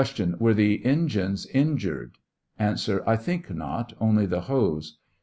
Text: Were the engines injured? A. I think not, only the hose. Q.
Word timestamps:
Were 0.39 0.55
the 0.55 0.83
engines 0.83 1.45
injured? 1.45 2.17
A. 2.59 2.75
I 3.05 3.15
think 3.17 3.53
not, 3.53 3.93
only 3.99 4.25
the 4.25 4.41
hose. 4.41 4.93
Q. 4.93 4.97